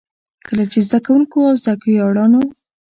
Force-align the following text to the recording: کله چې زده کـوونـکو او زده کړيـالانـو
کله 0.45 0.63
چې 0.71 0.79
زده 0.87 0.99
کـوونـکو 1.05 1.37
او 1.49 1.53
زده 1.63 1.73
کړيـالانـو 1.81 2.41